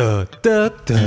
[0.00, 1.04] My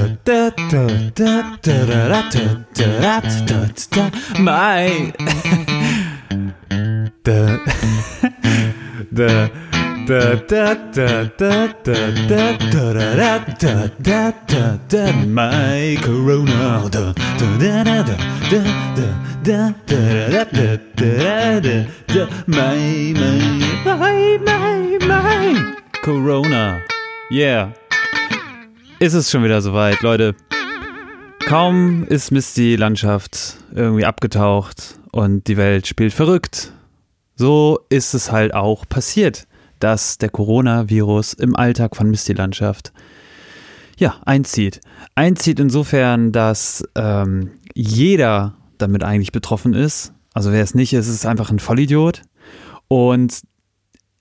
[15.25, 16.83] my corona
[22.45, 23.37] my my
[23.85, 26.85] my my my corona
[27.31, 27.71] yeah
[29.03, 30.33] Ist es schon wieder soweit, Leute.
[31.45, 36.71] Kaum ist Misty Landschaft irgendwie abgetaucht und die Welt spielt verrückt.
[37.35, 39.45] So ist es halt auch passiert,
[39.79, 42.93] dass der Coronavirus im Alltag von Misty Landschaft
[43.97, 44.79] ja, einzieht.
[45.15, 50.13] Einzieht insofern, dass ähm, jeder damit eigentlich betroffen ist.
[50.33, 52.21] Also wer es nicht ist, ist einfach ein Vollidiot.
[52.87, 53.41] Und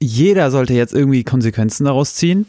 [0.00, 2.46] jeder sollte jetzt irgendwie Konsequenzen daraus ziehen.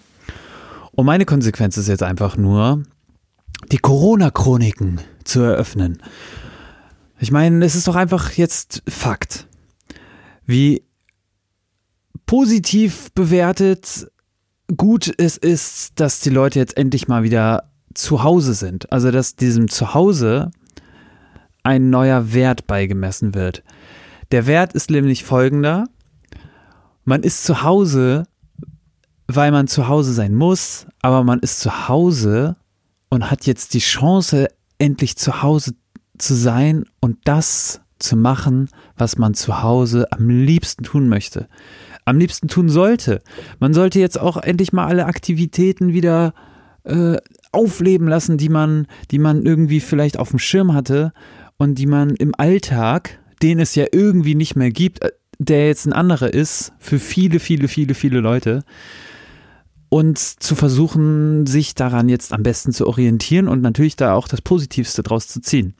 [0.95, 2.83] Und meine Konsequenz ist jetzt einfach nur,
[3.71, 6.01] die Corona-Chroniken zu eröffnen.
[7.20, 9.48] Ich meine, es ist doch einfach jetzt Fakt.
[10.45, 10.84] Wie
[12.26, 14.07] positiv bewertet
[14.76, 18.91] gut es ist, dass die Leute jetzt endlich mal wieder zu Hause sind.
[18.91, 20.51] Also, dass diesem Zuhause
[21.63, 23.63] ein neuer Wert beigemessen wird.
[24.31, 25.85] Der Wert ist nämlich folgender.
[27.05, 28.25] Man ist zu Hause,
[29.35, 32.55] weil man zu Hause sein muss, aber man ist zu Hause
[33.09, 34.48] und hat jetzt die Chance,
[34.79, 35.73] endlich zu Hause
[36.17, 41.48] zu sein und das zu machen, was man zu Hause am liebsten tun möchte.
[42.05, 43.21] Am liebsten tun sollte.
[43.59, 46.34] Man sollte jetzt auch endlich mal alle Aktivitäten wieder
[46.84, 47.18] äh,
[47.51, 51.13] aufleben lassen, die man, die man irgendwie vielleicht auf dem Schirm hatte
[51.57, 55.85] und die man im Alltag, den es ja irgendwie nicht mehr gibt, äh, der jetzt
[55.85, 58.63] ein anderer ist für viele, viele, viele, viele Leute.
[59.94, 64.41] Und zu versuchen, sich daran jetzt am besten zu orientieren und natürlich da auch das
[64.41, 65.75] Positivste draus zu ziehen.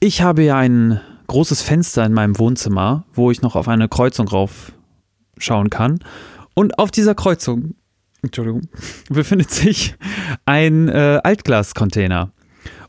[0.00, 4.26] Ich habe ja ein großes Fenster in meinem Wohnzimmer, wo ich noch auf eine Kreuzung
[4.26, 4.72] rauf
[5.38, 6.00] schauen kann.
[6.54, 7.76] Und auf dieser Kreuzung,
[8.20, 8.62] Entschuldigung,
[9.08, 9.94] befindet sich
[10.44, 12.32] ein äh, Altglascontainer.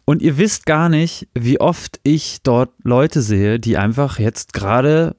[0.05, 5.15] Und ihr wisst gar nicht, wie oft ich dort Leute sehe, die einfach jetzt gerade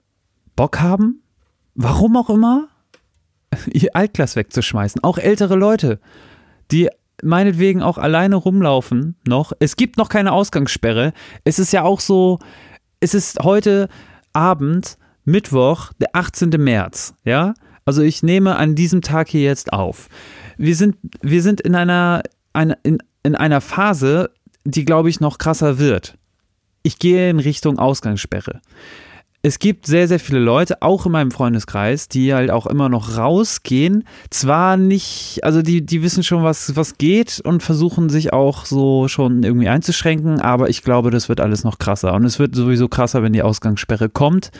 [0.56, 1.22] Bock haben,
[1.76, 2.66] warum auch immer,
[3.72, 5.02] ihr Altglas wegzuschmeißen.
[5.02, 6.00] Auch ältere Leute,
[6.70, 6.88] die
[7.22, 9.52] meinetwegen auch alleine rumlaufen noch.
[9.58, 11.12] Es gibt noch keine Ausgangssperre.
[11.44, 12.38] Es ist ja auch so,
[13.00, 13.88] es ist heute
[14.32, 16.50] Abend, Mittwoch, der 18.
[16.50, 17.54] März, ja?
[17.84, 20.08] Also ich nehme an diesem Tag hier jetzt auf.
[20.56, 24.30] Wir sind, wir sind in einer, eine, in, in einer Phase,
[24.64, 26.18] die, glaube ich, noch krasser wird.
[26.82, 28.60] Ich gehe in Richtung Ausgangssperre.
[29.46, 33.16] Es gibt sehr, sehr viele Leute, auch in meinem Freundeskreis, die halt auch immer noch
[33.16, 34.02] rausgehen.
[34.28, 39.06] Zwar nicht, also die, die wissen schon, was, was geht und versuchen sich auch so
[39.06, 42.14] schon irgendwie einzuschränken, aber ich glaube, das wird alles noch krasser.
[42.14, 44.50] Und es wird sowieso krasser, wenn die Ausgangssperre kommt.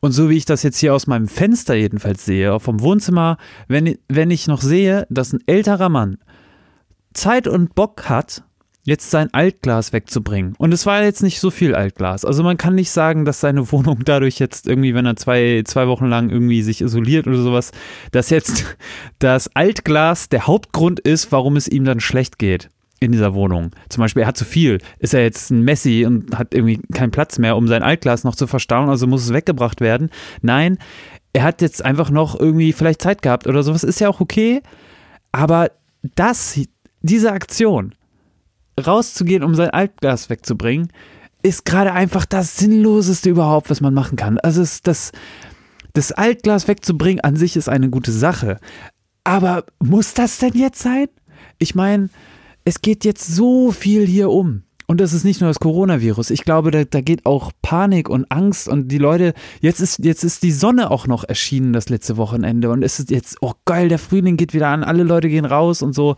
[0.00, 3.36] Und so wie ich das jetzt hier aus meinem Fenster jedenfalls sehe, vom Wohnzimmer,
[3.68, 6.16] wenn, wenn ich noch sehe, dass ein älterer Mann
[7.12, 8.44] Zeit und Bock hat,
[8.84, 10.54] jetzt sein Altglas wegzubringen.
[10.58, 12.24] Und es war jetzt nicht so viel Altglas.
[12.24, 15.86] Also man kann nicht sagen, dass seine Wohnung dadurch jetzt irgendwie, wenn er zwei, zwei
[15.88, 17.72] Wochen lang irgendwie sich isoliert oder sowas,
[18.10, 18.76] dass jetzt
[19.18, 22.68] das Altglas der Hauptgrund ist, warum es ihm dann schlecht geht
[23.00, 23.72] in dieser Wohnung.
[23.88, 24.78] Zum Beispiel, er hat zu viel.
[24.98, 28.36] Ist er jetzt ein Messi und hat irgendwie keinen Platz mehr, um sein Altglas noch
[28.36, 30.10] zu verstauen, also muss es weggebracht werden.
[30.40, 30.78] Nein,
[31.32, 33.82] er hat jetzt einfach noch irgendwie vielleicht Zeit gehabt oder sowas.
[33.84, 34.62] Ist ja auch okay.
[35.32, 35.70] Aber
[36.14, 36.60] das,
[37.00, 37.94] diese Aktion,
[38.78, 40.88] rauszugehen, um sein Altglas wegzubringen,
[41.42, 44.38] ist gerade einfach das Sinnloseste überhaupt, was man machen kann.
[44.38, 45.12] Also das,
[45.92, 48.58] das Altglas wegzubringen an sich ist eine gute Sache.
[49.24, 51.08] Aber muss das denn jetzt sein?
[51.58, 52.10] Ich meine,
[52.64, 54.62] es geht jetzt so viel hier um.
[54.86, 56.30] Und das ist nicht nur das Coronavirus.
[56.30, 60.22] Ich glaube, da, da, geht auch Panik und Angst und die Leute, jetzt ist, jetzt
[60.22, 63.88] ist die Sonne auch noch erschienen das letzte Wochenende und es ist jetzt, oh geil,
[63.88, 66.16] der Frühling geht wieder an, alle Leute gehen raus und so.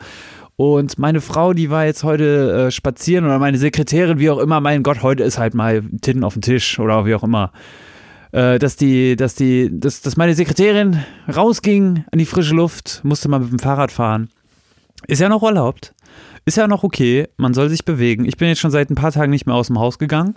[0.57, 4.61] Und meine Frau, die war jetzt heute äh, spazieren oder meine Sekretärin, wie auch immer,
[4.61, 7.51] mein Gott, heute ist halt mal Titten auf dem Tisch oder wie auch immer.
[8.31, 11.05] Äh, dass die, dass die, dass, dass meine Sekretärin
[11.35, 14.29] rausging an die frische Luft, musste mal mit dem Fahrrad fahren.
[15.09, 15.93] Ist ja noch erlaubt.
[16.45, 17.27] Ist ja noch okay.
[17.37, 18.25] Man soll sich bewegen.
[18.25, 20.35] Ich bin jetzt schon seit ein paar Tagen nicht mehr aus dem Haus gegangen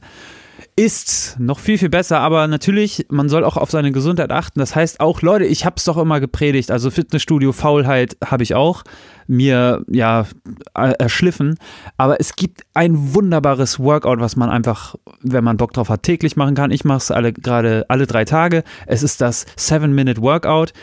[0.78, 4.60] ist noch viel, viel besser, aber natürlich, man soll auch auf seine Gesundheit achten.
[4.60, 8.54] Das heißt auch, Leute, ich habe es doch immer gepredigt, also Fitnessstudio, Faulheit habe ich
[8.54, 8.84] auch
[9.26, 10.26] mir ja
[10.74, 11.58] erschliffen,
[11.98, 16.38] aber es gibt ein wunderbares Workout, was man einfach, wenn man Bock drauf hat, täglich
[16.38, 16.72] machen kann.
[16.72, 18.64] Ich mache es alle gerade alle drei Tage.
[18.86, 20.74] Es ist das Seven Minute Workout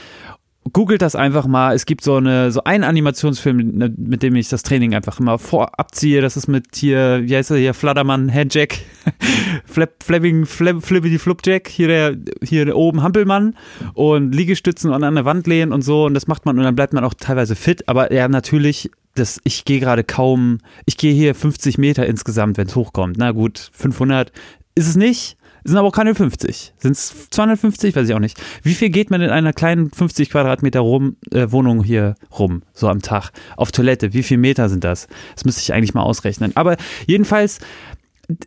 [0.72, 1.74] googelt das einfach mal.
[1.74, 5.38] Es gibt so eine so einen Animationsfilm, ne, mit dem ich das Training einfach immer
[5.38, 6.20] vorab ziehe.
[6.20, 8.78] Das ist mit hier, wie heißt er hier, Flattermann, Headjack,
[9.64, 13.56] Flap, Flapping, Flap, Flippity Flupjack, hier der, hier oben Hampelmann
[13.92, 16.06] und Liegestützen und an der Wand lehnen und so.
[16.06, 17.88] Und das macht man und dann bleibt man auch teilweise fit.
[17.88, 22.66] Aber ja, natürlich das, ich gehe gerade kaum, ich gehe hier 50 Meter insgesamt, wenn
[22.66, 23.16] es hochkommt.
[23.18, 24.32] Na gut, 500
[24.74, 26.74] ist es nicht, sind aber auch keine 50.
[26.78, 27.96] Sind es 250?
[27.96, 28.40] Weiß ich auch nicht.
[28.62, 32.88] Wie viel geht man in einer kleinen 50 Quadratmeter rum, äh, Wohnung hier rum, so
[32.88, 33.30] am Tag?
[33.56, 35.08] Auf Toilette, wie viel Meter sind das?
[35.34, 36.52] Das müsste ich eigentlich mal ausrechnen.
[36.54, 36.76] Aber
[37.06, 37.60] jedenfalls,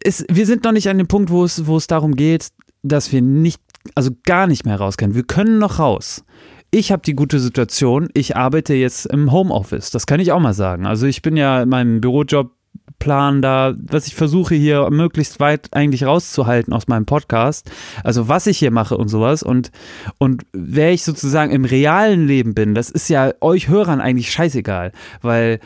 [0.03, 2.49] ist, wir sind noch nicht an dem Punkt, wo es, wo es darum geht,
[2.83, 3.61] dass wir nicht,
[3.95, 5.15] also gar nicht mehr raus können.
[5.15, 6.23] Wir können noch raus.
[6.69, 9.89] Ich habe die gute Situation, ich arbeite jetzt im Homeoffice.
[9.89, 10.85] Das kann ich auch mal sagen.
[10.85, 12.51] Also ich bin ja in meinem Bürojob
[12.99, 17.69] Plan da, was ich versuche hier möglichst weit eigentlich rauszuhalten aus meinem Podcast.
[18.03, 19.71] Also was ich hier mache und sowas und,
[20.17, 24.91] und wer ich sozusagen im realen Leben bin, das ist ja euch Hörern eigentlich scheißegal,
[25.21, 25.59] weil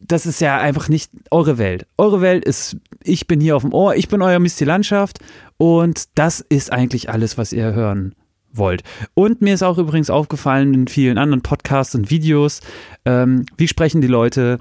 [0.00, 1.86] das ist ja einfach nicht eure Welt.
[1.96, 5.18] Eure Welt ist, ich bin hier auf dem Ohr, ich bin euer Mist die Landschaft
[5.56, 8.14] und das ist eigentlich alles, was ihr hören
[8.52, 8.82] wollt.
[9.14, 12.60] Und mir ist auch übrigens aufgefallen in vielen anderen Podcasts und Videos,
[13.04, 14.58] ähm, wie sprechen die Leute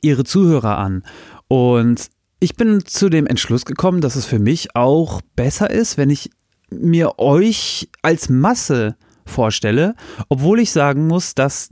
[0.00, 1.02] ihre Zuhörer an.
[1.48, 2.08] Und
[2.40, 6.30] ich bin zu dem Entschluss gekommen, dass es für mich auch besser ist, wenn ich
[6.70, 9.94] mir euch als Masse vorstelle,
[10.28, 11.70] obwohl ich sagen muss, dass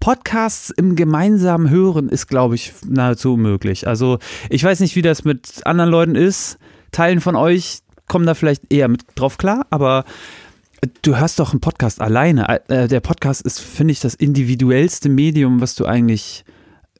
[0.00, 3.86] Podcasts im gemeinsamen Hören ist, glaube ich, nahezu unmöglich.
[3.86, 4.18] Also
[4.48, 6.58] ich weiß nicht, wie das mit anderen Leuten ist.
[6.90, 10.04] Teilen von euch kommen da vielleicht eher mit drauf klar, aber
[11.02, 12.60] du hörst doch einen Podcast alleine.
[12.68, 16.44] Äh, der Podcast ist, finde ich, das individuellste Medium, was du eigentlich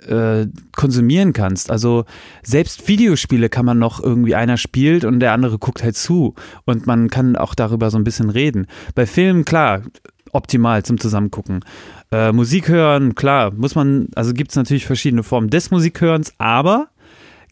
[0.06, 0.46] äh,
[0.76, 1.70] konsumieren kannst.
[1.70, 2.04] Also
[2.42, 6.34] selbst Videospiele kann man noch irgendwie einer spielt und der andere guckt halt zu
[6.64, 8.66] und man kann auch darüber so ein bisschen reden.
[8.94, 9.82] Bei Filmen klar
[10.32, 11.60] optimal zum Zusammengucken.
[12.10, 16.88] Äh, Musik hören klar muss man also gibt es natürlich verschiedene Formen des Musikhörens, aber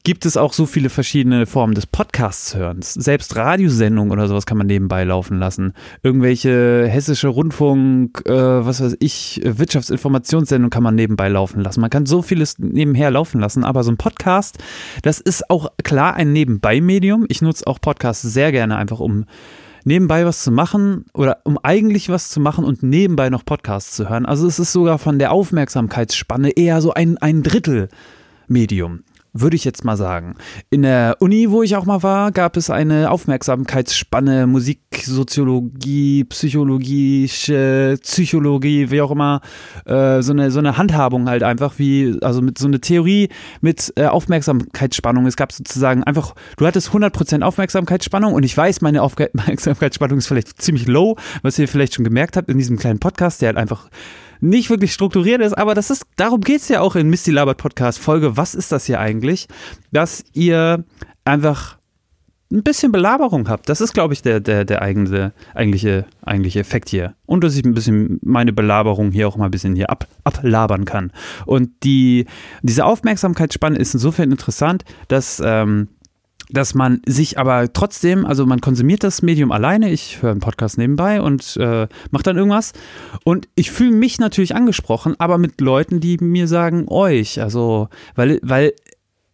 [0.05, 2.95] gibt es auch so viele verschiedene Formen des Podcasts-Hörens.
[2.95, 5.75] Selbst Radiosendungen oder sowas kann man nebenbei laufen lassen.
[6.03, 11.81] Irgendwelche hessische Rundfunk, äh, was weiß ich, Wirtschaftsinformationssendungen kann man nebenbei laufen lassen.
[11.81, 14.59] Man kann so vieles nebenher laufen lassen, aber so ein Podcast,
[15.03, 17.27] das ist auch klar ein Nebenbei-Medium.
[17.29, 19.27] Ich nutze auch Podcasts sehr gerne einfach, um
[19.85, 24.09] nebenbei was zu machen oder um eigentlich was zu machen und nebenbei noch Podcasts zu
[24.09, 24.27] hören.
[24.27, 27.89] Also es ist sogar von der Aufmerksamkeitsspanne eher so ein, ein Drittel
[28.49, 30.35] Medium würde ich jetzt mal sagen.
[30.71, 38.91] In der Uni, wo ich auch mal war, gab es eine Aufmerksamkeitsspanne, Musiksoziologie, psychologische Psychologie,
[38.91, 39.41] wie auch immer,
[39.87, 43.31] äh, so, eine, so eine Handhabung halt einfach, wie, also mit so eine Theorie
[43.63, 45.27] mit äh, Aufmerksamkeitsspannung.
[45.27, 50.61] Es gab sozusagen einfach, du hattest 100% Aufmerksamkeitsspannung und ich weiß, meine Aufmerksamkeitsspannung ist vielleicht
[50.61, 53.89] ziemlich low, was ihr vielleicht schon gemerkt habt in diesem kleinen Podcast, der halt einfach
[54.43, 57.59] nicht wirklich strukturiert ist, aber das ist, darum geht es ja auch in Misty Labert
[57.59, 58.37] Podcast Folge.
[58.37, 59.47] Was ist das hier eigentlich?
[59.93, 60.85] Dass ihr
[61.25, 61.79] einfach
[62.53, 63.69] ein bisschen Belaberung habt.
[63.69, 67.15] Das ist, glaube ich, der, der, der eigene, eigentliche, eigentliche Effekt hier.
[67.25, 70.85] Und dass ich ein bisschen meine Belaberung hier auch mal ein bisschen hier ab, ablabern
[70.85, 71.13] kann.
[71.47, 72.27] Und die,
[72.63, 75.89] diese Aufmerksamkeitsspanne ist insofern interessant, dass ähm,
[76.53, 80.79] dass man sich aber trotzdem, also man konsumiert das Medium alleine, ich höre einen Podcast
[80.79, 82.73] nebenbei und äh, mache dann irgendwas.
[83.25, 88.39] Und ich fühle mich natürlich angesprochen, aber mit Leuten, die mir sagen, euch, also weil,
[88.43, 88.73] weil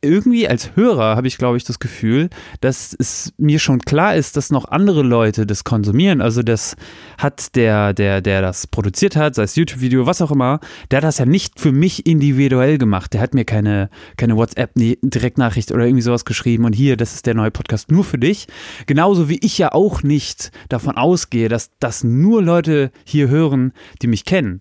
[0.00, 4.36] irgendwie als Hörer habe ich, glaube ich, das Gefühl, dass es mir schon klar ist,
[4.36, 6.20] dass noch andere Leute das konsumieren.
[6.20, 6.76] Also das
[7.18, 11.04] hat der, der, der das produziert hat, sei es YouTube-Video, was auch immer, der hat
[11.04, 13.12] das ja nicht für mich individuell gemacht.
[13.12, 17.34] Der hat mir keine, keine WhatsApp-Direktnachricht oder irgendwie sowas geschrieben und hier, das ist der
[17.34, 18.46] neue Podcast nur für dich.
[18.86, 24.06] Genauso wie ich ja auch nicht davon ausgehe, dass das nur Leute hier hören, die
[24.06, 24.60] mich kennen.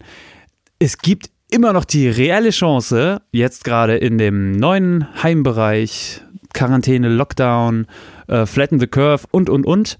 [0.79, 6.22] Es gibt immer noch die reelle Chance, jetzt gerade in dem neuen Heimbereich,
[6.54, 7.88] Quarantäne, Lockdown,
[8.27, 9.98] äh, Flatten the Curve und, und, und,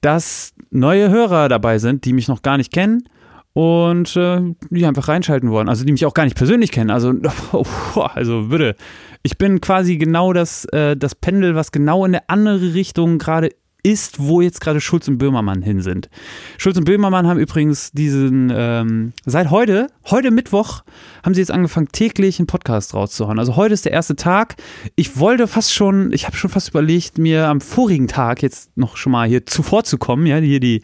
[0.00, 3.08] dass neue Hörer dabei sind, die mich noch gar nicht kennen
[3.52, 5.68] und äh, die einfach reinschalten wollen.
[5.68, 6.90] Also die mich auch gar nicht persönlich kennen.
[6.90, 7.14] Also,
[8.14, 8.76] also würde.
[9.22, 13.50] Ich bin quasi genau das, äh, das Pendel, was genau in eine andere Richtung gerade
[13.86, 16.10] ist, wo jetzt gerade Schulz und Böhmermann hin sind.
[16.58, 20.82] Schulz und Böhmermann haben übrigens diesen, ähm, seit heute, heute Mittwoch,
[21.22, 23.38] haben sie jetzt angefangen, täglich einen Podcast rauszuhauen.
[23.38, 24.56] Also heute ist der erste Tag.
[24.96, 28.96] Ich wollte fast schon, ich habe schon fast überlegt, mir am vorigen Tag jetzt noch
[28.96, 30.82] schon mal hier zuvor zu kommen, ja, hier die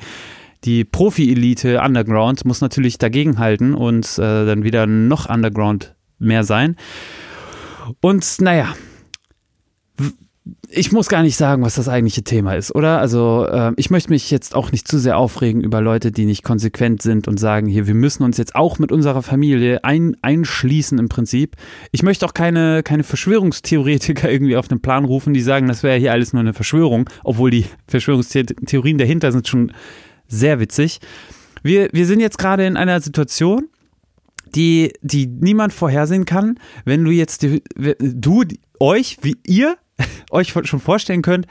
[0.64, 6.76] die Profi-Elite Underground muss natürlich dagegenhalten und äh, dann wieder noch Underground mehr sein.
[8.00, 8.76] Und naja,
[10.68, 12.98] ich muss gar nicht sagen, was das eigentliche Thema ist, oder?
[12.98, 16.42] Also äh, ich möchte mich jetzt auch nicht zu sehr aufregen über Leute, die nicht
[16.42, 20.98] konsequent sind und sagen, hier, wir müssen uns jetzt auch mit unserer Familie ein, einschließen
[20.98, 21.56] im Prinzip.
[21.92, 25.98] Ich möchte auch keine, keine Verschwörungstheoretiker irgendwie auf den Plan rufen, die sagen, das wäre
[25.98, 29.72] hier alles nur eine Verschwörung, obwohl die Verschwörungstheorien dahinter sind schon
[30.26, 30.98] sehr witzig.
[31.62, 33.68] Wir, wir sind jetzt gerade in einer Situation,
[34.56, 36.58] die, die niemand vorhersehen kann.
[36.84, 37.62] Wenn du jetzt, die,
[37.98, 38.42] du,
[38.80, 39.76] euch, wie ihr
[40.30, 41.46] euch schon vorstellen könnt,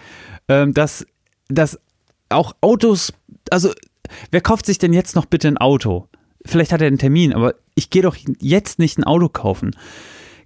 [0.47, 1.05] ähm, dass,
[1.47, 1.79] dass
[2.29, 3.13] auch Autos,
[3.49, 3.71] also
[4.31, 6.07] wer kauft sich denn jetzt noch bitte ein Auto?
[6.45, 9.75] Vielleicht hat er einen Termin, aber ich gehe doch jetzt nicht ein Auto kaufen.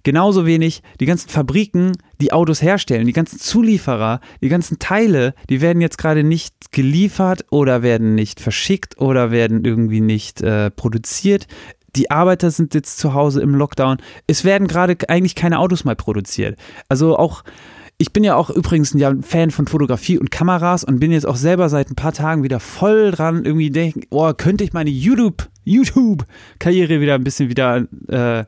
[0.06, 5.60] Genauso wenig die ganzen Fabriken, die Autos herstellen, die ganzen Zulieferer, die ganzen Teile, die
[5.60, 11.48] werden jetzt gerade nicht geliefert oder werden nicht verschickt oder werden irgendwie nicht äh, produziert.
[11.96, 13.96] Die Arbeiter sind jetzt zu Hause im Lockdown.
[14.28, 16.56] Es werden gerade eigentlich keine Autos mehr produziert.
[16.88, 17.42] Also auch
[17.98, 21.36] ich bin ja auch übrigens ein Fan von Fotografie und Kameras und bin jetzt auch
[21.36, 25.48] selber seit ein paar Tagen wieder voll dran, irgendwie denken, oh, könnte ich meine YouTube,
[25.64, 28.44] YouTube-Karriere wieder ein bisschen wieder äh,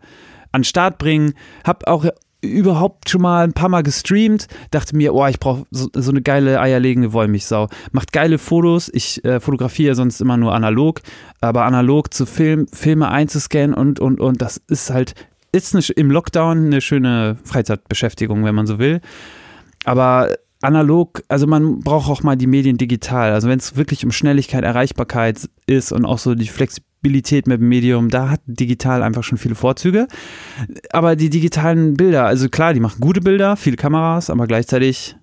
[0.53, 1.33] an Start bringen.
[1.65, 2.05] Hab auch
[2.41, 6.23] überhaupt schon mal ein paar Mal gestreamt, dachte mir, oh, ich brauche so, so, eine
[6.23, 7.69] geile eierlegende Wollmilchsau.
[7.93, 11.01] Macht geile Fotos, ich äh, fotografiere sonst immer nur analog,
[11.41, 15.15] aber analog zu Film, Filme einzuscannen und, und, und, das ist halt,
[15.53, 19.01] ist eine, im Lockdown eine schöne Freizeitbeschäftigung, wenn man so will.
[19.85, 23.33] Aber analog, also man braucht auch mal die Medien digital.
[23.33, 27.69] Also wenn es wirklich um Schnelligkeit, Erreichbarkeit ist und auch so die Flexibilität mit dem
[27.69, 30.09] Medium, da hat digital einfach schon viele Vorzüge.
[30.91, 35.17] Aber die digitalen Bilder, also klar, die machen gute Bilder, viele Kameras, aber gleichzeitig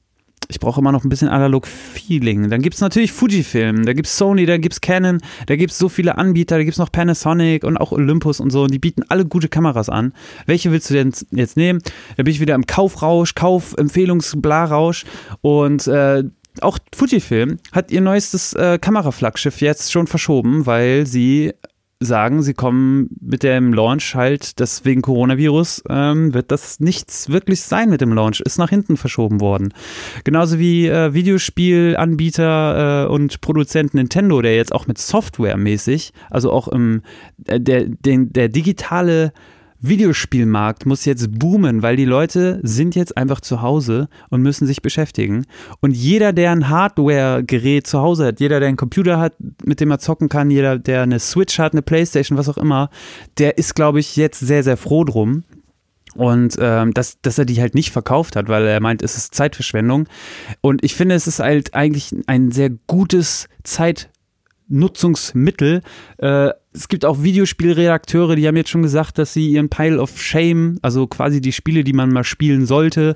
[0.48, 2.50] ich brauche immer noch ein bisschen Analog-Feeling.
[2.50, 5.72] Dann gibt es natürlich Fujifilm, da gibt es Sony, da gibt es Canon, da gibt
[5.72, 8.72] es so viele Anbieter, da gibt es noch Panasonic und auch Olympus und so und
[8.72, 10.14] die bieten alle gute Kameras an.
[10.46, 11.80] Welche willst du denn jetzt nehmen?
[12.18, 15.06] Da bin ich wieder im Kaufrausch, Kaufempfehlungs-Blarausch
[15.42, 16.24] und äh,
[16.62, 21.54] auch Fujifilm hat ihr neuestes äh, Kameraflaggschiff jetzt schon verschoben, weil sie
[22.06, 27.62] sagen, sie kommen mit dem Launch halt, das wegen Coronavirus ähm, wird das nichts wirklich
[27.62, 29.74] sein mit dem Launch, ist nach hinten verschoben worden.
[30.24, 36.52] Genauso wie äh, Videospielanbieter äh, und Produzent Nintendo, der jetzt auch mit Software mäßig, also
[36.52, 37.02] auch im,
[37.48, 39.34] äh, der, den, der digitale
[39.82, 44.82] Videospielmarkt muss jetzt boomen, weil die Leute sind jetzt einfach zu Hause und müssen sich
[44.82, 45.46] beschäftigen.
[45.82, 49.92] Und jeder, der ein Hardware-Gerät zu Hause hat, jeder, der einen Computer hat, mit dem
[49.92, 52.90] er zocken kann, jeder, der eine Switch hat, eine Playstation, was auch immer,
[53.38, 55.44] der ist, glaube ich, jetzt sehr, sehr froh drum.
[56.16, 59.36] Und ähm, dass, dass er die halt nicht verkauft hat, weil er meint, es ist
[59.36, 60.08] Zeitverschwendung.
[60.62, 64.10] Und ich finde, es ist halt eigentlich ein sehr gutes Zeit
[64.68, 65.82] Nutzungsmittel.
[66.18, 70.20] Äh, es gibt auch Videospielredakteure, die haben jetzt schon gesagt, dass sie ihren Pile of
[70.20, 73.16] Shame, also quasi die Spiele, die man mal spielen sollte,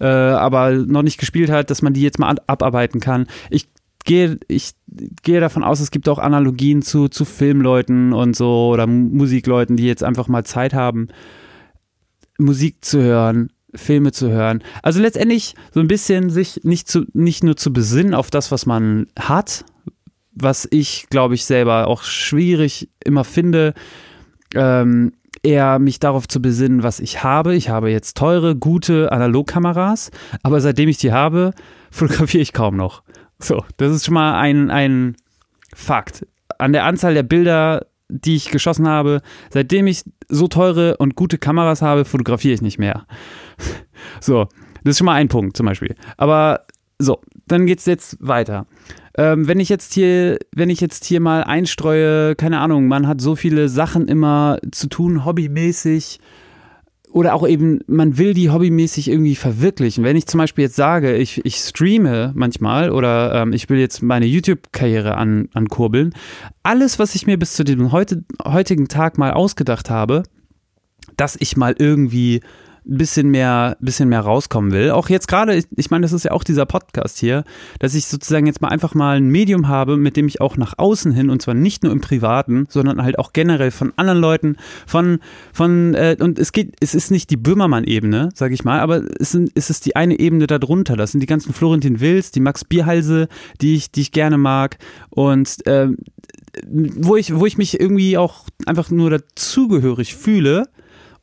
[0.00, 3.26] äh, aber noch nicht gespielt hat, dass man die jetzt mal abarbeiten kann.
[3.50, 3.68] Ich
[4.04, 4.72] gehe, ich
[5.22, 9.86] gehe davon aus, es gibt auch Analogien zu, zu Filmleuten und so oder Musikleuten, die
[9.86, 11.08] jetzt einfach mal Zeit haben,
[12.38, 14.62] Musik zu hören, Filme zu hören.
[14.82, 18.66] Also letztendlich so ein bisschen sich nicht, zu, nicht nur zu besinnen auf das, was
[18.66, 19.64] man hat,
[20.34, 23.74] was ich, glaube ich, selber auch schwierig immer finde,
[24.54, 25.12] ähm,
[25.42, 27.54] eher mich darauf zu besinnen, was ich habe.
[27.54, 30.10] Ich habe jetzt teure, gute Analogkameras,
[30.42, 31.52] aber seitdem ich die habe,
[31.90, 33.02] fotografiere ich kaum noch.
[33.38, 35.16] So, das ist schon mal ein, ein
[35.74, 36.26] Fakt.
[36.58, 41.36] An der Anzahl der Bilder, die ich geschossen habe, seitdem ich so teure und gute
[41.36, 43.06] Kameras habe, fotografiere ich nicht mehr.
[44.20, 44.48] So,
[44.82, 45.94] das ist schon mal ein Punkt zum Beispiel.
[46.18, 46.66] Aber
[46.98, 48.66] so, dann geht es jetzt weiter.
[49.16, 53.20] Ähm, wenn ich jetzt hier, wenn ich jetzt hier mal einstreue, keine Ahnung, man hat
[53.20, 56.20] so viele Sachen immer zu tun, hobbymäßig.
[57.12, 60.02] Oder auch eben, man will die hobbymäßig irgendwie verwirklichen.
[60.02, 64.02] Wenn ich zum Beispiel jetzt sage, ich, ich streame manchmal oder ähm, ich will jetzt
[64.02, 66.12] meine YouTube-Karriere an, ankurbeln,
[66.64, 70.24] alles, was ich mir bis zu dem heute, heutigen Tag mal ausgedacht habe,
[71.16, 72.40] dass ich mal irgendwie
[72.84, 74.90] bisschen mehr, bisschen mehr rauskommen will.
[74.90, 77.44] Auch jetzt gerade, ich, meine, das ist ja auch dieser Podcast hier,
[77.78, 80.74] dass ich sozusagen jetzt mal einfach mal ein Medium habe, mit dem ich auch nach
[80.76, 84.56] außen hin, und zwar nicht nur im Privaten, sondern halt auch generell von anderen Leuten,
[84.86, 85.18] von,
[85.52, 89.32] von, äh, und es geht, es ist nicht die Böhmermann-Ebene, sage ich mal, aber es,
[89.32, 90.96] sind, es ist die eine Ebene darunter.
[90.96, 93.28] Das sind die ganzen Florentin Wills, die Max Bierhalse,
[93.60, 94.78] die ich, die ich gerne mag.
[95.10, 95.88] Und äh,
[96.66, 100.64] wo ich, wo ich mich irgendwie auch einfach nur dazugehörig fühle,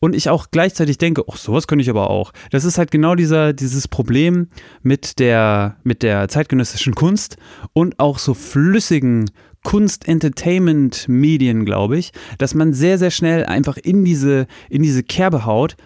[0.01, 2.33] und ich auch gleichzeitig denke, ach, sowas könnte ich aber auch.
[2.49, 4.49] Das ist halt genau dieser, dieses Problem
[4.81, 7.37] mit der, mit der zeitgenössischen Kunst
[7.71, 9.31] und auch so flüssigen
[9.63, 15.77] Kunst-Entertainment-Medien, glaube ich, dass man sehr, sehr schnell einfach in diese, in diese Kerbe haut,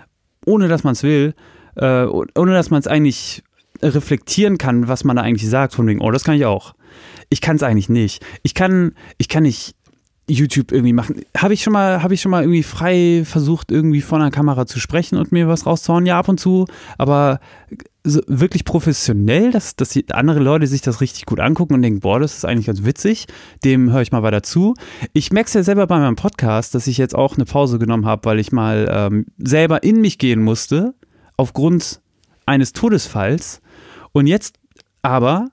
[0.46, 1.36] ohne dass man es will,
[1.76, 3.44] äh, ohne dass man es eigentlich
[3.82, 6.74] reflektieren kann, was man da eigentlich sagt, von wegen, oh, das kann ich auch.
[7.30, 8.26] Ich kann es eigentlich nicht.
[8.44, 9.75] Ich kann, ich kann nicht
[10.28, 11.22] YouTube irgendwie machen.
[11.38, 14.66] Habe ich schon mal, habe ich schon mal irgendwie frei versucht, irgendwie vor einer Kamera
[14.66, 16.06] zu sprechen und mir was rauszuhauen?
[16.06, 16.66] Ja, ab und zu,
[16.98, 17.40] aber
[18.04, 22.00] so wirklich professionell, dass, dass die andere Leute sich das richtig gut angucken und denken,
[22.00, 23.26] boah, das ist eigentlich ganz witzig,
[23.64, 24.76] dem höre ich mal weiter zu.
[25.14, 28.06] Ich merke es ja selber bei meinem Podcast, dass ich jetzt auch eine Pause genommen
[28.06, 30.94] habe, weil ich mal ähm, selber in mich gehen musste,
[31.38, 32.02] aufgrund
[32.46, 33.62] eines Todesfalls.
[34.12, 34.60] Und jetzt
[35.02, 35.50] aber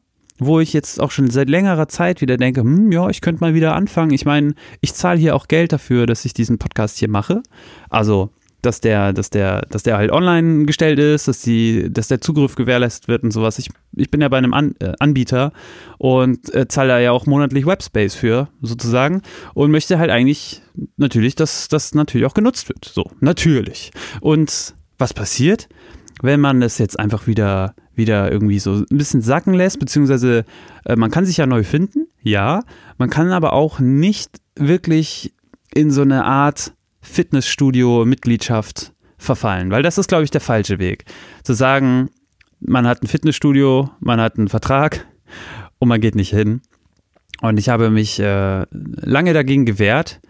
[0.47, 3.55] wo ich jetzt auch schon seit längerer Zeit wieder denke, hm, ja, ich könnte mal
[3.55, 4.13] wieder anfangen.
[4.13, 7.43] Ich meine, ich zahle hier auch Geld dafür, dass ich diesen Podcast hier mache.
[7.91, 8.31] Also,
[8.63, 12.55] dass der, dass der, dass der halt online gestellt ist, dass die, dass der Zugriff
[12.55, 13.59] gewährleistet wird und sowas.
[13.59, 15.53] Ich, ich bin ja bei einem An, äh, Anbieter
[15.99, 19.23] und äh, zahle da ja auch monatlich Webspace für, sozusagen,
[19.55, 20.63] und möchte halt eigentlich
[20.97, 22.85] natürlich, dass das natürlich auch genutzt wird.
[22.85, 23.91] So, natürlich.
[24.21, 25.69] Und was passiert,
[26.23, 30.45] wenn man das jetzt einfach wieder wieder irgendwie so ein bisschen sacken lässt, beziehungsweise
[30.85, 32.63] äh, man kann sich ja neu finden, ja,
[32.99, 35.35] man kann aber auch nicht wirklich
[35.75, 41.05] in so eine Art Fitnessstudio-Mitgliedschaft verfallen, weil das ist, glaube ich, der falsche Weg.
[41.43, 42.11] Zu sagen,
[42.61, 45.07] man hat ein Fitnessstudio, man hat einen Vertrag
[45.79, 46.61] und man geht nicht hin.
[47.41, 50.21] Und ich habe mich äh, lange dagegen gewehrt,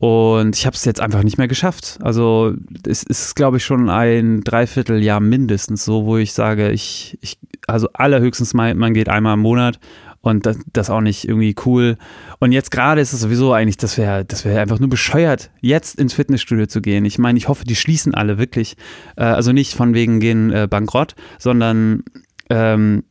[0.00, 1.98] und ich habe es jetzt einfach nicht mehr geschafft.
[2.00, 2.54] Also
[2.86, 7.86] es ist, glaube ich, schon ein Dreivierteljahr mindestens so, wo ich sage, ich, ich also
[7.92, 9.78] allerhöchstens mal, man geht einmal im Monat
[10.22, 11.98] und das, das auch nicht irgendwie cool.
[12.38, 15.98] Und jetzt gerade ist es sowieso eigentlich, das wäre das wäre einfach nur bescheuert, jetzt
[15.98, 17.04] ins Fitnessstudio zu gehen.
[17.04, 18.78] Ich meine, ich hoffe, die schließen alle wirklich.
[19.16, 22.04] Äh, also nicht von wegen gehen äh, bankrott, sondern
[22.48, 23.04] ähm,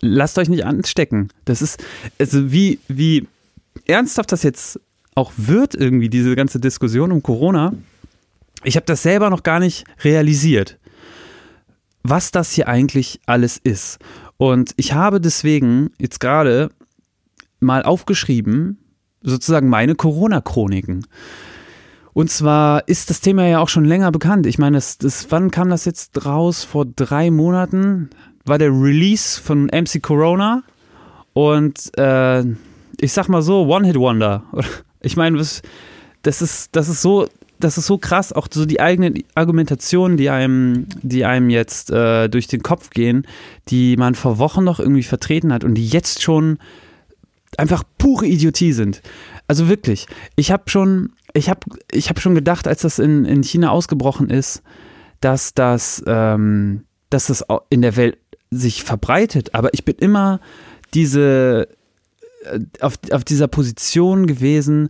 [0.00, 1.28] lasst euch nicht anstecken.
[1.44, 1.84] Das ist,
[2.18, 3.28] also wie, wie
[3.84, 4.80] ernsthaft das jetzt
[5.16, 7.72] auch wird, irgendwie diese ganze Diskussion um Corona,
[8.62, 10.78] ich habe das selber noch gar nicht realisiert,
[12.04, 13.98] was das hier eigentlich alles ist.
[14.36, 16.70] Und ich habe deswegen jetzt gerade
[17.58, 18.78] mal aufgeschrieben,
[19.22, 21.06] sozusagen meine Corona-Chroniken.
[22.12, 24.46] Und zwar ist das Thema ja auch schon länger bekannt.
[24.46, 26.64] Ich meine, das, das, wann kam das jetzt raus?
[26.64, 28.10] Vor drei Monaten
[28.44, 30.62] war der Release von MC Corona.
[31.32, 32.42] Und äh,
[32.98, 34.44] ich sag mal so, One-Hit-Wonder.
[35.06, 39.22] Ich meine, das ist, das ist so, das ist so krass, auch so die eigenen
[39.34, 43.26] Argumentationen, die einem, die einem jetzt äh, durch den Kopf gehen,
[43.68, 46.58] die man vor Wochen noch irgendwie vertreten hat und die jetzt schon
[47.56, 49.00] einfach pure Idiotie sind.
[49.46, 51.60] Also wirklich, ich habe schon, ich habe,
[51.92, 54.62] ich habe schon gedacht, als das in, in China ausgebrochen ist,
[55.20, 58.18] dass das, ähm, dass das in der Welt
[58.50, 59.54] sich verbreitet.
[59.54, 60.40] Aber ich bin immer
[60.94, 61.68] diese
[62.80, 64.88] auf, auf dieser Position gewesen,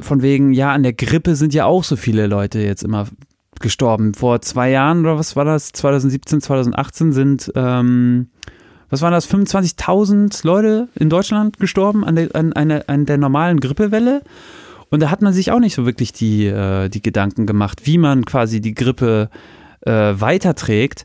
[0.00, 3.06] von wegen, ja, an der Grippe sind ja auch so viele Leute jetzt immer
[3.60, 4.14] gestorben.
[4.14, 5.72] Vor zwei Jahren oder was war das?
[5.72, 8.28] 2017, 2018 sind, ähm,
[8.90, 9.28] was waren das?
[9.28, 14.22] 25.000 Leute in Deutschland gestorben an der, an, an, an der normalen Grippewelle.
[14.90, 17.98] Und da hat man sich auch nicht so wirklich die, äh, die Gedanken gemacht, wie
[17.98, 19.28] man quasi die Grippe
[19.82, 21.04] äh, weiterträgt.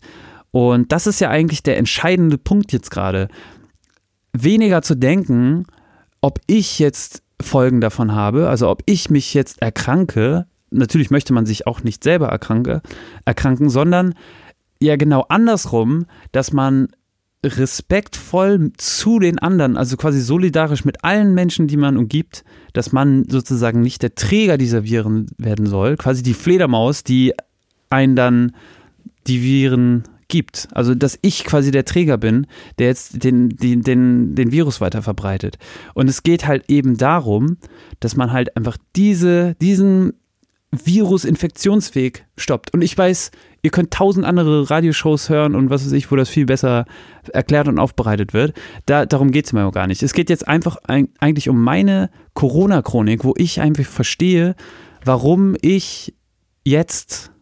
[0.51, 3.27] Und das ist ja eigentlich der entscheidende Punkt jetzt gerade.
[4.31, 5.65] Weniger zu denken,
[6.23, 11.45] ob ich jetzt Folgen davon habe, also ob ich mich jetzt erkranke, natürlich möchte man
[11.45, 12.81] sich auch nicht selber erkranke,
[13.25, 14.15] erkranken, sondern
[14.81, 16.87] ja genau andersrum, dass man
[17.45, 23.25] respektvoll zu den anderen, also quasi solidarisch mit allen Menschen, die man umgibt, dass man
[23.27, 27.33] sozusagen nicht der Träger dieser Viren werden soll, quasi die Fledermaus, die
[27.89, 28.53] einen dann
[29.27, 30.67] die Viren gibt.
[30.71, 32.47] Also, dass ich quasi der Träger bin,
[32.79, 35.57] der jetzt den, den, den, den Virus weiter verbreitet.
[35.93, 37.57] Und es geht halt eben darum,
[37.99, 40.13] dass man halt einfach diese, diesen
[40.73, 42.73] Virus-Infektionsweg stoppt.
[42.73, 43.31] Und ich weiß,
[43.61, 46.85] ihr könnt tausend andere Radioshows hören und was weiß ich, wo das viel besser
[47.31, 48.53] erklärt und aufbereitet wird.
[48.85, 50.01] Da, darum geht es mir gar nicht.
[50.01, 54.55] Es geht jetzt einfach ein, eigentlich um meine Corona-Chronik, wo ich einfach verstehe,
[55.05, 56.15] warum ich
[56.63, 57.32] jetzt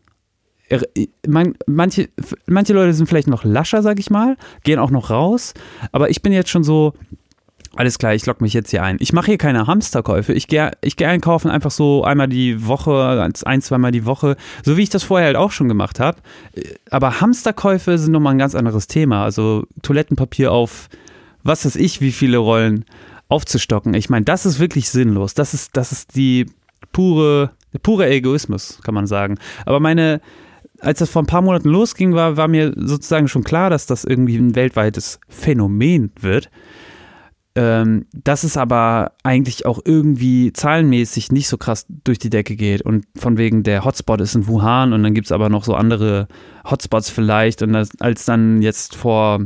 [1.27, 2.10] man, manche,
[2.47, 5.53] manche Leute sind vielleicht noch lascher, sag ich mal, gehen auch noch raus,
[5.91, 6.93] aber ich bin jetzt schon so,
[7.75, 8.97] alles klar, ich logge mich jetzt hier ein.
[8.99, 10.34] Ich mache hier keine Hamsterkäufe.
[10.34, 14.75] Ich gehe ich geh einkaufen einfach so einmal die Woche, ein, zweimal die Woche, so
[14.75, 16.17] wie ich das vorher halt auch schon gemacht habe.
[16.89, 19.23] Aber Hamsterkäufe sind nochmal ein ganz anderes Thema.
[19.23, 20.89] Also Toilettenpapier auf,
[21.43, 22.84] was weiß ich, wie viele Rollen
[23.29, 23.93] aufzustocken.
[23.93, 25.34] Ich meine, das ist wirklich sinnlos.
[25.34, 26.47] Das ist, das ist die
[26.91, 27.51] pure,
[27.84, 29.38] pure Egoismus, kann man sagen.
[29.65, 30.19] Aber meine,
[30.81, 34.03] als das vor ein paar Monaten losging, war, war mir sozusagen schon klar, dass das
[34.03, 36.49] irgendwie ein weltweites Phänomen wird.
[37.53, 42.81] Ähm, dass es aber eigentlich auch irgendwie zahlenmäßig nicht so krass durch die Decke geht.
[42.81, 45.75] Und von wegen der Hotspot ist in Wuhan und dann gibt es aber noch so
[45.75, 46.29] andere
[46.69, 47.61] Hotspots vielleicht.
[47.61, 49.41] Und das, als dann jetzt vor,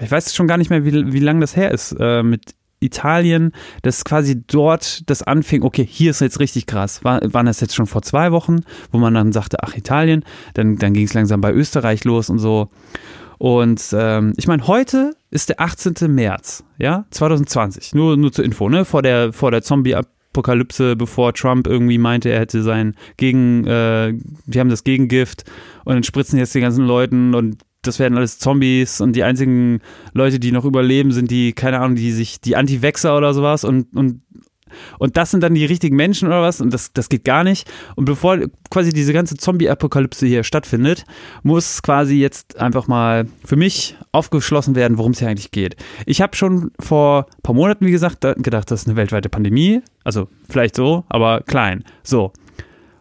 [0.00, 3.52] ich weiß schon gar nicht mehr, wie, wie lange das her ist, äh, mit Italien,
[3.82, 7.04] dass quasi dort das anfing, okay, hier ist jetzt richtig krass.
[7.04, 8.60] War, waren das jetzt schon vor zwei Wochen,
[8.92, 12.38] wo man dann sagte, ach, Italien, dann, dann ging es langsam bei Österreich los und
[12.38, 12.68] so.
[13.38, 16.12] Und ähm, ich meine, heute ist der 18.
[16.12, 17.94] März, ja, 2020.
[17.94, 18.84] Nur, nur zur Info, ne?
[18.84, 24.14] Vor der, vor der Zombie-Apokalypse, bevor Trump irgendwie meinte, er hätte sein Gegen, äh,
[24.46, 25.44] wir haben das Gegengift
[25.84, 29.80] und dann spritzen jetzt die ganzen Leuten und das werden alles Zombies und die einzigen
[30.12, 33.94] Leute, die noch überleben, sind die, keine Ahnung, die sich, die Anti-Wexer oder sowas und,
[33.94, 34.22] und
[34.98, 36.60] und das sind dann die richtigen Menschen oder was?
[36.60, 37.70] Und das, das geht gar nicht.
[37.96, 38.38] Und bevor
[38.70, 41.04] quasi diese ganze Zombie-Apokalypse hier stattfindet,
[41.42, 45.76] muss quasi jetzt einfach mal für mich aufgeschlossen werden, worum es hier eigentlich geht.
[46.06, 49.80] Ich habe schon vor ein paar Monaten, wie gesagt, gedacht, das ist eine weltweite Pandemie.
[50.04, 51.84] Also vielleicht so, aber klein.
[52.02, 52.32] So.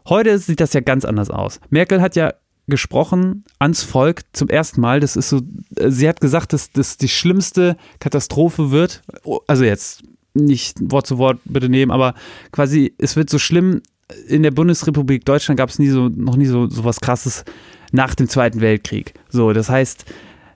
[0.07, 1.59] Heute sieht das ja ganz anders aus.
[1.69, 2.33] Merkel hat ja
[2.67, 4.99] gesprochen ans Volk zum ersten Mal.
[4.99, 5.41] Das ist so,
[5.87, 9.03] sie hat gesagt, dass das die schlimmste Katastrophe wird.
[9.47, 10.03] Also jetzt
[10.33, 12.13] nicht Wort zu Wort bitte nehmen, aber
[12.51, 13.81] quasi, es wird so schlimm.
[14.27, 17.43] In der Bundesrepublik Deutschland gab es nie so, noch nie so, so was krasses
[17.91, 19.13] nach dem Zweiten Weltkrieg.
[19.29, 20.05] So, das heißt,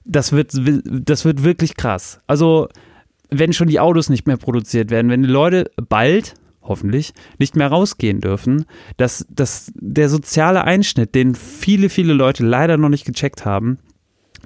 [0.05, 0.53] das wird,
[0.85, 2.19] das wird wirklich krass.
[2.27, 2.69] Also,
[3.29, 7.67] wenn schon die Autos nicht mehr produziert werden, wenn die Leute bald, hoffentlich, nicht mehr
[7.67, 8.65] rausgehen dürfen,
[8.97, 13.79] dass, dass der soziale Einschnitt, den viele, viele Leute leider noch nicht gecheckt haben,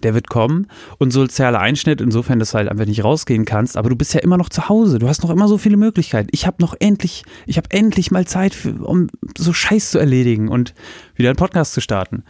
[0.03, 3.89] der wird kommen und sozialer Einschnitt, insofern, dass du halt einfach nicht rausgehen kannst, aber
[3.89, 6.29] du bist ja immer noch zu Hause, du hast noch immer so viele Möglichkeiten.
[6.31, 10.49] Ich habe noch endlich, ich habe endlich mal Zeit, für, um so Scheiß zu erledigen
[10.49, 10.73] und
[11.15, 12.23] wieder einen Podcast zu starten.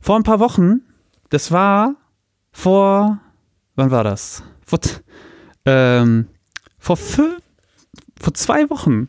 [0.00, 0.80] Vor ein paar Wochen,
[1.30, 1.94] das war
[2.52, 3.20] vor,
[3.74, 4.42] wann war das?
[4.64, 4.80] Vor,
[5.66, 6.28] ähm,
[6.78, 7.40] vor fünf,
[8.20, 9.08] vor zwei Wochen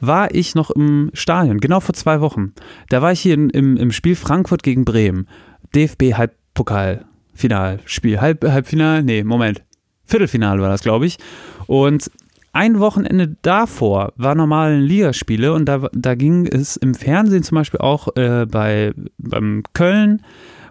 [0.00, 2.52] war ich noch im Stadion, genau vor zwei Wochen.
[2.88, 5.28] Da war ich hier in, im, im Spiel Frankfurt gegen Bremen.
[5.74, 8.20] DFB Halbpokal Finalspiel.
[8.20, 9.02] Halb, Halbfinal?
[9.02, 9.62] Nee, Moment.
[10.04, 11.18] Viertelfinale war das, glaube ich.
[11.66, 12.10] Und
[12.52, 17.80] ein Wochenende davor war normalen Ligaspiele und da, da ging es im Fernsehen zum Beispiel
[17.80, 20.22] auch äh, bei beim Köln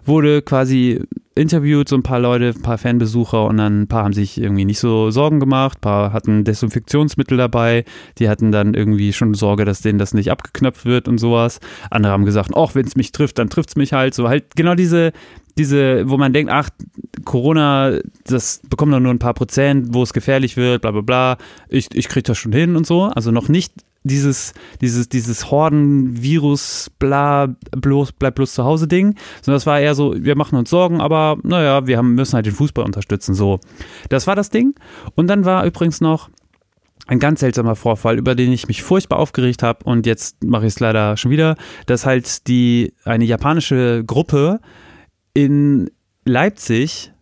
[0.04, 1.02] wurde quasi
[1.34, 4.64] interviewt, so ein paar Leute, ein paar Fanbesucher und dann ein paar haben sich irgendwie
[4.64, 7.84] nicht so Sorgen gemacht, ein paar hatten Desinfektionsmittel dabei,
[8.18, 11.60] die hatten dann irgendwie schon Sorge, dass denen das nicht abgeknöpft wird und sowas.
[11.90, 14.14] Andere haben gesagt, ach, wenn es mich trifft, dann trifft es mich halt.
[14.14, 15.12] So halt genau diese,
[15.56, 16.68] diese, wo man denkt, ach,
[17.24, 21.38] Corona, das bekommt doch nur ein paar Prozent, wo es gefährlich wird, bla bla bla.
[21.68, 23.04] Ich, ich kriege das schon hin und so.
[23.04, 29.56] Also noch nicht dieses, dieses, dieses Horden-Virus, bla, bloß, bleib bloß zu Hause Ding, sondern
[29.56, 32.54] das war eher so, wir machen uns Sorgen, aber naja, wir haben, müssen halt den
[32.54, 33.60] Fußball unterstützen, so.
[34.08, 34.74] Das war das Ding.
[35.14, 36.30] Und dann war übrigens noch
[37.06, 40.74] ein ganz seltsamer Vorfall, über den ich mich furchtbar aufgeregt habe und jetzt mache ich
[40.74, 44.60] es leider schon wieder, dass halt die, eine japanische Gruppe
[45.34, 45.90] in
[46.24, 47.12] Leipzig,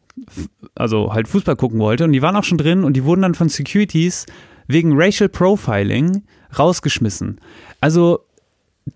[0.75, 3.35] also halt Fußball gucken wollte und die waren auch schon drin und die wurden dann
[3.35, 4.27] von Securities
[4.69, 6.23] wegen Racial Profiling
[6.57, 7.41] rausgeschmissen.
[7.81, 8.21] Also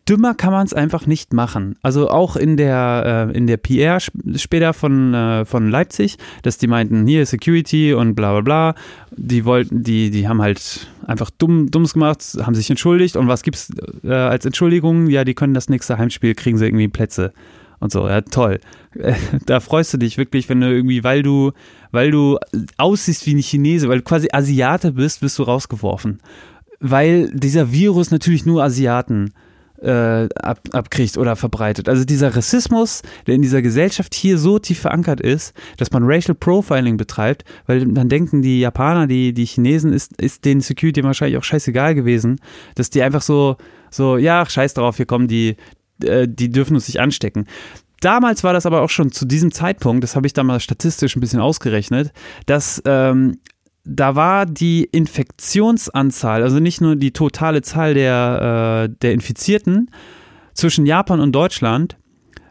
[0.09, 1.77] dümmer kann man es einfach nicht machen.
[1.83, 6.67] Also auch in der, äh, in der PR später von, äh, von Leipzig, dass die
[6.67, 8.75] meinten, hier Security und bla bla bla.
[9.11, 13.43] Die wollten, die, die haben halt einfach dumm, dummes gemacht, haben sich entschuldigt und was
[13.43, 13.71] gibt's
[14.05, 15.09] äh, als Entschuldigung?
[15.09, 17.33] Ja, die können das nächste Heimspiel, kriegen sie irgendwie Plätze.
[17.83, 18.61] Und so, ja, toll.
[19.47, 21.53] Da freust du dich wirklich, wenn du irgendwie, weil du,
[21.91, 22.39] weil du
[22.77, 26.21] aussiehst wie ein Chinese, weil du quasi Asiate bist, wirst du rausgeworfen
[26.83, 29.33] weil dieser Virus natürlich nur Asiaten
[29.81, 31.89] äh, ab, abkriegt oder verbreitet.
[31.89, 36.35] Also dieser Rassismus, der in dieser Gesellschaft hier so tief verankert ist, dass man Racial
[36.35, 41.39] Profiling betreibt, weil dann denken die Japaner, die, die Chinesen, ist, ist den Security wahrscheinlich
[41.39, 42.41] auch scheißegal gewesen,
[42.75, 43.57] dass die einfach so,
[43.91, 45.57] so, ja, scheiß drauf, hier kommen die,
[46.05, 47.47] äh, die dürfen uns nicht anstecken.
[48.01, 51.21] Damals war das aber auch schon zu diesem Zeitpunkt, das habe ich damals statistisch ein
[51.21, 52.13] bisschen ausgerechnet,
[52.47, 53.39] dass ähm,
[53.85, 59.91] da war die Infektionsanzahl, also nicht nur die totale Zahl der, äh, der Infizierten
[60.55, 61.97] zwischen Japan und Deutschland,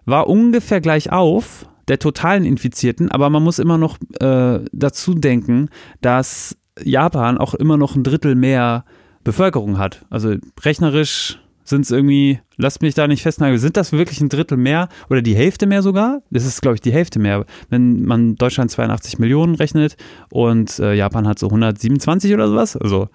[0.05, 5.69] war ungefähr gleich auf der totalen Infizierten, aber man muss immer noch äh, dazu denken,
[6.01, 8.85] dass Japan auch immer noch ein Drittel mehr
[9.23, 10.05] Bevölkerung hat.
[10.09, 14.57] Also rechnerisch sind es irgendwie, lasst mich da nicht festnageln, sind das wirklich ein Drittel
[14.57, 16.21] mehr oder die Hälfte mehr sogar?
[16.29, 17.45] Das ist, glaube ich, die Hälfte mehr.
[17.69, 19.97] Wenn man Deutschland 82 Millionen rechnet
[20.29, 22.75] und äh, Japan hat so 127 oder sowas.
[22.75, 23.09] Also,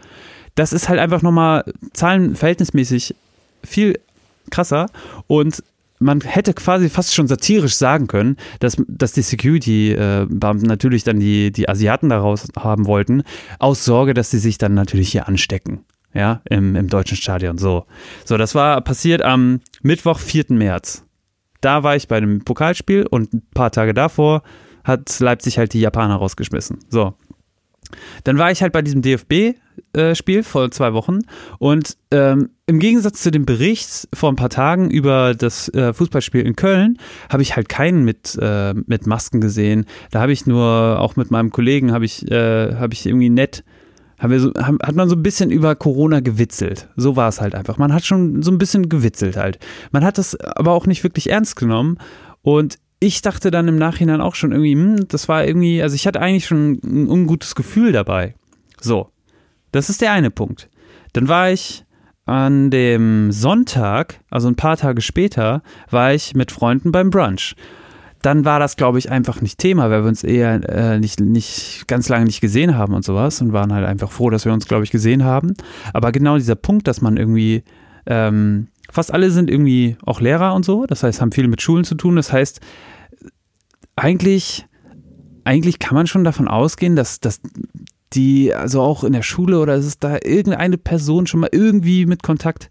[0.55, 3.15] das ist halt einfach nochmal zahlenverhältnismäßig
[3.63, 3.99] viel
[4.51, 4.87] krasser.
[5.27, 5.63] Und
[5.99, 11.51] man hätte quasi fast schon satirisch sagen können, dass, dass die Security-Beamten natürlich dann die,
[11.53, 13.23] die Asiaten daraus haben wollten,
[13.59, 15.81] aus Sorge, dass sie sich dann natürlich hier anstecken.
[16.17, 17.59] Ja, im, im deutschen Stadion.
[17.59, 17.85] So.
[18.25, 20.47] So, das war passiert am Mittwoch, 4.
[20.49, 21.05] März.
[21.61, 24.43] Da war ich bei einem Pokalspiel und ein paar Tage davor
[24.83, 26.79] hat Leipzig halt die Japaner rausgeschmissen.
[26.89, 27.15] So.
[28.25, 31.21] Dann war ich halt bei diesem DFB-Spiel vor zwei Wochen
[31.59, 36.41] und ähm, im Gegensatz zu dem Bericht vor ein paar Tagen über das äh, Fußballspiel
[36.41, 36.99] in Köln
[37.29, 39.85] habe ich halt keinen mit, äh, mit Masken gesehen.
[40.11, 43.63] Da habe ich nur, auch mit meinem Kollegen, habe ich, äh, hab ich irgendwie nett,
[44.19, 46.89] haben wir so, hat man so ein bisschen über Corona gewitzelt.
[46.97, 47.79] So war es halt einfach.
[47.79, 49.59] Man hat schon so ein bisschen gewitzelt halt.
[49.93, 51.99] Man hat das aber auch nicht wirklich ernst genommen
[52.43, 56.07] und ich dachte dann im Nachhinein auch schon irgendwie, hm, das war irgendwie, also ich
[56.07, 58.35] hatte eigentlich schon ein ungutes Gefühl dabei.
[58.81, 59.11] So,
[59.73, 60.71] das ist der eine Punkt.
[61.13, 61.85] Dann war ich
[62.25, 67.55] an dem Sonntag, also ein paar Tage später, war ich mit Freunden beim Brunch.
[68.23, 71.87] Dann war das, glaube ich, einfach nicht Thema, weil wir uns eher äh, nicht, nicht
[71.87, 74.67] ganz lange nicht gesehen haben und sowas und waren halt einfach froh, dass wir uns,
[74.67, 75.55] glaube ich, gesehen haben.
[75.93, 77.63] Aber genau dieser Punkt, dass man irgendwie,
[78.07, 81.85] ähm, fast alle sind irgendwie auch Lehrer und so, das heißt, haben viel mit Schulen
[81.85, 82.17] zu tun.
[82.17, 82.61] Das heißt,
[83.97, 84.67] eigentlich,
[85.45, 87.41] eigentlich kann man schon davon ausgehen, dass, dass
[88.13, 92.07] die, also auch in der Schule oder ist es da irgendeine Person schon mal irgendwie
[92.07, 92.71] mit Kontakt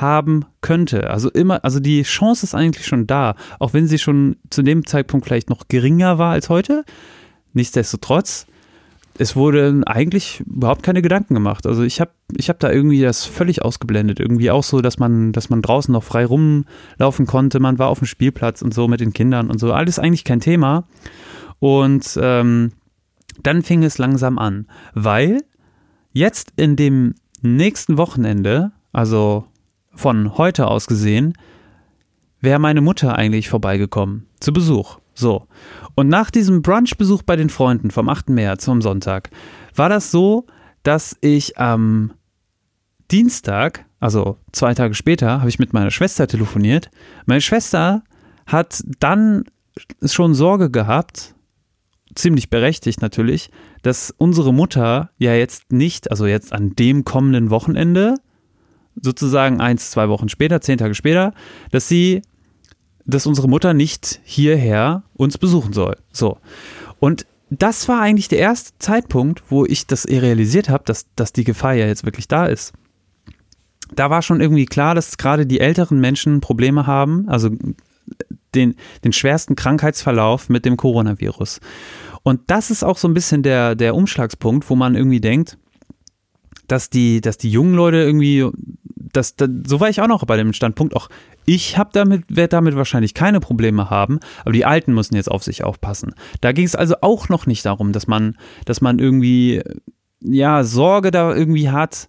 [0.00, 1.10] haben könnte.
[1.10, 4.86] Also immer, also die Chance ist eigentlich schon da, auch wenn sie schon zu dem
[4.86, 6.84] Zeitpunkt vielleicht noch geringer war als heute.
[7.52, 8.46] Nichtsdestotrotz,
[9.18, 11.66] es wurden eigentlich überhaupt keine Gedanken gemacht.
[11.66, 14.20] Also ich habe ich hab da irgendwie das völlig ausgeblendet.
[14.20, 17.58] Irgendwie auch so, dass man, dass man draußen noch frei rumlaufen konnte.
[17.58, 19.72] Man war auf dem Spielplatz und so mit den Kindern und so.
[19.72, 20.84] Alles eigentlich kein Thema.
[21.58, 22.72] Und ähm,
[23.42, 25.42] dann fing es langsam an, weil
[26.12, 29.44] jetzt in dem nächsten Wochenende, also
[29.98, 31.34] von heute aus gesehen,
[32.40, 35.00] wäre meine Mutter eigentlich vorbeigekommen zu Besuch.
[35.12, 35.48] So.
[35.96, 38.28] Und nach diesem Brunchbesuch bei den Freunden vom 8.
[38.28, 39.30] März, am Sonntag,
[39.74, 40.46] war das so,
[40.84, 42.12] dass ich am
[43.10, 46.90] Dienstag, also zwei Tage später, habe ich mit meiner Schwester telefoniert.
[47.26, 48.04] Meine Schwester
[48.46, 49.44] hat dann
[50.04, 51.34] schon Sorge gehabt,
[52.14, 53.50] ziemlich berechtigt natürlich,
[53.82, 58.14] dass unsere Mutter ja jetzt nicht, also jetzt an dem kommenden Wochenende,
[59.02, 61.34] sozusagen eins, zwei Wochen später, zehn Tage später,
[61.70, 62.22] dass sie,
[63.04, 65.96] dass unsere Mutter nicht hierher uns besuchen soll.
[66.12, 66.38] So.
[67.00, 71.44] Und das war eigentlich der erste Zeitpunkt, wo ich das realisiert habe, dass, dass die
[71.44, 72.72] Gefahr ja jetzt wirklich da ist.
[73.94, 77.50] Da war schon irgendwie klar, dass gerade die älteren Menschen Probleme haben, also
[78.54, 81.60] den, den schwersten Krankheitsverlauf mit dem Coronavirus.
[82.22, 85.56] Und das ist auch so ein bisschen der, der Umschlagspunkt, wo man irgendwie denkt,
[86.66, 88.46] dass die, dass die jungen Leute irgendwie,
[89.12, 91.08] dass, das, so war ich auch noch bei dem Standpunkt, auch
[91.44, 95.42] ich habe damit, werde damit wahrscheinlich keine Probleme haben, aber die Alten müssen jetzt auf
[95.42, 96.14] sich aufpassen.
[96.40, 99.62] Da ging es also auch noch nicht darum, dass man, dass man irgendwie,
[100.20, 102.08] ja, Sorge da irgendwie hat,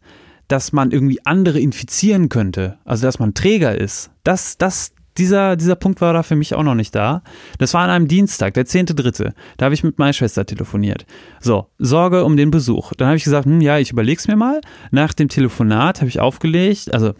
[0.49, 4.11] dass man irgendwie andere infizieren könnte, also dass man Träger ist.
[4.23, 7.21] Das, das, dieser, dieser Punkt war da für mich auch noch nicht da.
[7.57, 9.33] Das war an einem Dienstag, der 10.3.
[9.57, 11.05] Da habe ich mit meiner Schwester telefoniert.
[11.39, 12.93] So, Sorge um den Besuch.
[12.97, 14.61] Dann habe ich gesagt, hm, ja, ich überlege es mir mal.
[14.91, 17.13] Nach dem Telefonat habe ich aufgelegt, also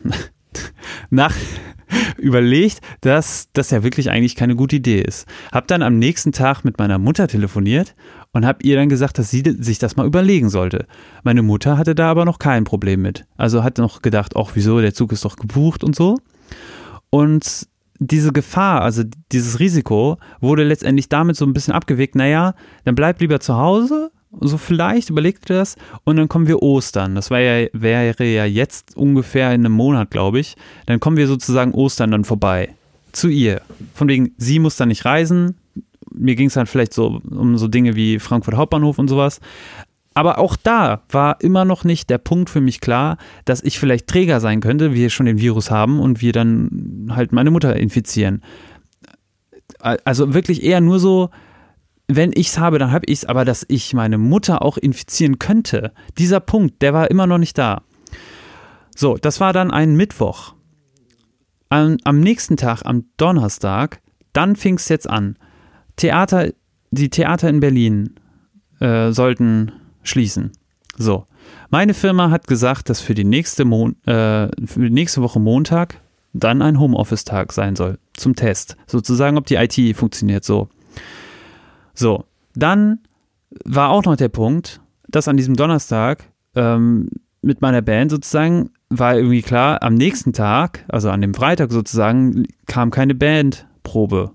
[1.10, 1.36] nach
[2.18, 5.28] überlegt, dass das ja wirklich eigentlich keine gute Idee ist.
[5.52, 7.96] Hab dann am nächsten Tag mit meiner Mutter telefoniert
[8.32, 10.86] und habe ihr dann gesagt, dass sie sich das mal überlegen sollte.
[11.24, 13.26] Meine Mutter hatte da aber noch kein Problem mit.
[13.38, 16.18] Also hat noch gedacht, ach wieso, der Zug ist doch gebucht und so.
[17.10, 17.68] Und
[18.00, 23.20] diese Gefahr, also dieses Risiko, wurde letztendlich damit so ein bisschen abgewegt, naja, dann bleib
[23.20, 27.16] lieber zu Hause, so vielleicht, überlegt ihr das, und dann kommen wir Ostern.
[27.16, 30.56] Das ja, wäre ja jetzt ungefähr in einem Monat, glaube ich.
[30.86, 32.76] Dann kommen wir sozusagen Ostern dann vorbei.
[33.12, 33.62] Zu ihr.
[33.94, 35.56] Von wegen, sie muss dann nicht reisen.
[36.12, 39.40] Mir ging es dann vielleicht so um so Dinge wie Frankfurt Hauptbahnhof und sowas.
[40.20, 44.08] Aber auch da war immer noch nicht der Punkt für mich klar, dass ich vielleicht
[44.08, 48.44] Träger sein könnte, wir schon den Virus haben und wir dann halt meine Mutter infizieren.
[49.80, 51.30] Also wirklich eher nur so,
[52.10, 55.40] wenn ich es habe, dann habe ich es, aber dass ich meine Mutter auch infizieren
[55.40, 57.84] könnte, dieser Punkt, der war immer noch nicht da.
[58.94, 60.54] So, das war dann ein Mittwoch.
[61.70, 64.02] Am, am nächsten Tag, am Donnerstag,
[64.34, 65.38] dann fing es jetzt an.
[65.96, 66.50] Theater,
[66.92, 68.16] die Theater in Berlin
[68.82, 69.72] äh, sollten
[70.04, 70.52] schließen.
[70.98, 71.26] So.
[71.70, 76.02] Meine Firma hat gesagt, dass für die nächste, Mon äh, für die nächste Woche Montag
[76.34, 77.98] dann ein Homeoffice-Tag sein soll.
[78.14, 78.76] Zum Test.
[78.86, 80.70] Sozusagen, ob die IT funktioniert so.
[81.94, 82.26] So.
[82.56, 83.00] Dann
[83.66, 87.10] war auch noch der Punkt, dass an diesem Donnerstag ähm,
[87.42, 92.48] mit meiner Band sozusagen war irgendwie klar, am nächsten Tag, also an dem Freitag sozusagen,
[92.66, 94.32] kam keine Bandprobe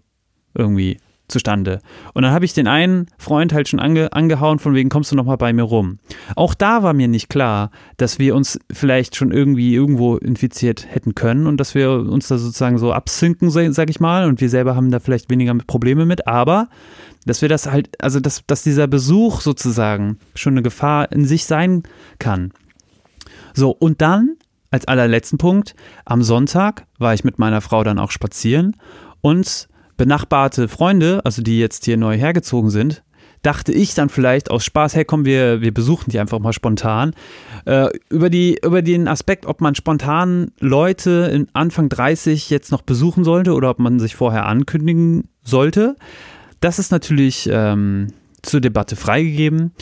[0.54, 1.80] irgendwie zustande.
[2.12, 5.16] Und dann habe ich den einen Freund halt schon ange, angehauen, von wegen kommst du
[5.16, 5.98] nochmal bei mir rum.
[6.36, 11.14] Auch da war mir nicht klar, dass wir uns vielleicht schon irgendwie irgendwo infiziert hätten
[11.14, 14.76] können und dass wir uns da sozusagen so absinken, sag ich mal, und wir selber
[14.76, 16.68] haben da vielleicht weniger Probleme mit, aber
[17.26, 21.46] dass wir das halt, also dass, dass dieser Besuch sozusagen schon eine Gefahr in sich
[21.46, 21.84] sein
[22.18, 22.52] kann.
[23.54, 24.36] So, und dann,
[24.70, 28.76] als allerletzten Punkt, am Sonntag war ich mit meiner Frau dann auch spazieren
[29.20, 33.02] und benachbarte Freunde, also die jetzt hier neu hergezogen sind,
[33.42, 37.14] dachte ich dann vielleicht aus Spaß, hey komm, wir, wir besuchen die einfach mal spontan.
[37.66, 42.82] Äh, über, die, über den Aspekt, ob man spontan Leute in Anfang 30 jetzt noch
[42.82, 45.96] besuchen sollte oder ob man sich vorher ankündigen sollte,
[46.60, 48.08] das ist natürlich ähm,
[48.44, 49.72] zur Debatte freigegeben.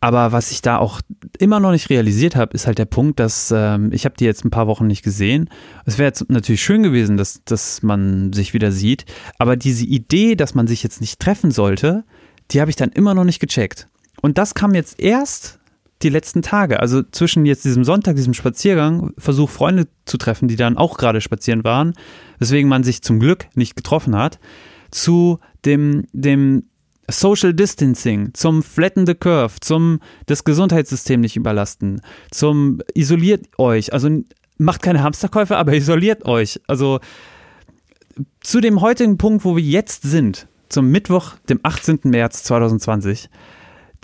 [0.00, 1.00] Aber was ich da auch
[1.38, 4.44] immer noch nicht realisiert habe, ist halt der Punkt, dass ähm, ich habe die jetzt
[4.44, 5.50] ein paar Wochen nicht gesehen.
[5.84, 9.04] Es wäre jetzt natürlich schön gewesen, dass, dass man sich wieder sieht.
[9.38, 12.04] Aber diese Idee, dass man sich jetzt nicht treffen sollte,
[12.50, 13.88] die habe ich dann immer noch nicht gecheckt.
[14.20, 15.58] Und das kam jetzt erst
[16.02, 16.80] die letzten Tage.
[16.80, 21.20] Also zwischen jetzt diesem Sonntag, diesem Spaziergang, Versuch Freunde zu treffen, die dann auch gerade
[21.20, 21.94] spazieren waren,
[22.38, 24.38] weswegen man sich zum Glück nicht getroffen hat,
[24.90, 26.64] zu dem, dem
[27.08, 34.08] Social Distancing, zum Flatten the Curve, zum das Gesundheitssystem nicht überlasten, zum isoliert euch, also
[34.58, 36.60] macht keine Hamsterkäufe, aber isoliert euch.
[36.66, 37.00] Also
[38.40, 42.00] zu dem heutigen Punkt, wo wir jetzt sind, zum Mittwoch, dem 18.
[42.04, 43.28] März 2020,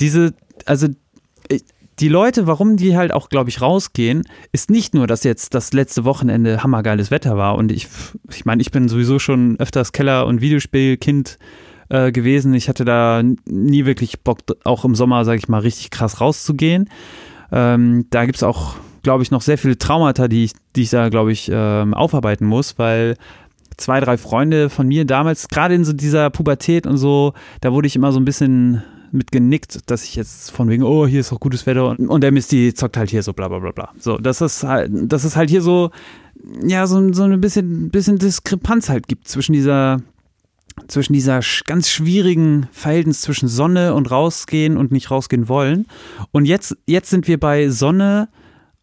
[0.00, 0.34] diese,
[0.66, 0.88] also
[2.00, 5.72] die Leute, warum die halt auch, glaube ich, rausgehen, ist nicht nur, dass jetzt das
[5.72, 7.88] letzte Wochenende hammergeiles Wetter war und ich,
[8.30, 11.38] ich meine, ich bin sowieso schon öfters Keller- und Videospielkind
[11.88, 12.54] äh, gewesen.
[12.54, 16.88] Ich hatte da nie wirklich Bock, auch im Sommer, sage ich mal, richtig krass rauszugehen.
[17.50, 20.90] Ähm, da gibt es auch, glaube ich, noch sehr viele Traumata, die ich, die ich
[20.90, 23.16] da, glaube ich, ähm, aufarbeiten muss, weil
[23.76, 27.86] zwei, drei Freunde von mir damals, gerade in so dieser Pubertät und so, da wurde
[27.86, 31.32] ich immer so ein bisschen mit genickt, dass ich jetzt von wegen, oh, hier ist
[31.32, 33.90] doch gutes Wetter und, und der Misty zockt halt hier so bla bla bla bla.
[33.98, 35.90] So, das ist halt, das ist halt hier so,
[36.62, 40.02] ja, so, so ein bisschen, bisschen Diskrepanz halt gibt zwischen dieser
[40.86, 45.86] zwischen dieser ganz schwierigen Verhältnis zwischen Sonne und rausgehen und nicht rausgehen wollen.
[46.30, 48.28] Und jetzt, jetzt sind wir bei Sonne